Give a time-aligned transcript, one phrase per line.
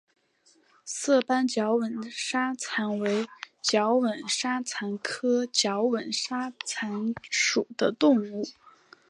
[0.83, 3.27] 色斑角吻沙蚕为
[3.61, 8.47] 角吻沙蚕科角吻沙蚕属的动物。